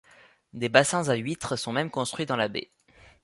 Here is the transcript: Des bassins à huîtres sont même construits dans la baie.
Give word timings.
Des 0.53 0.67
bassins 0.67 1.09
à 1.09 1.13
huîtres 1.13 1.55
sont 1.57 1.71
même 1.71 1.91
construits 1.91 2.25
dans 2.25 2.35
la 2.35 2.47
baie. 2.47 2.71